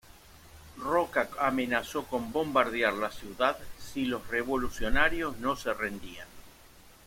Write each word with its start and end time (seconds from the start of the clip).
Roca 0.77 1.29
amenazó 1.39 2.05
con 2.07 2.31
bombardear 2.31 2.93
la 2.93 3.11
ciudad 3.11 3.55
si 3.77 4.05
los 4.05 4.27
revolucionarios 4.29 5.37
no 5.37 5.55
se 5.55 5.71
rendían. 5.75 6.25